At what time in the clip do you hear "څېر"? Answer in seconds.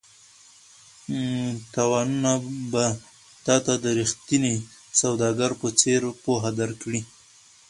5.79-6.01